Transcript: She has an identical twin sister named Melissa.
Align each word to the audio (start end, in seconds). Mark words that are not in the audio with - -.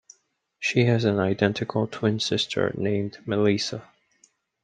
She 0.59 0.85
has 0.85 1.03
an 1.05 1.19
identical 1.19 1.85
twin 1.85 2.19
sister 2.19 2.73
named 2.75 3.19
Melissa. 3.27 3.87